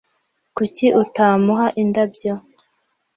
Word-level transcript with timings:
Kuki 0.55 0.85
utamuha 1.03 1.65
indabyo? 1.81 2.33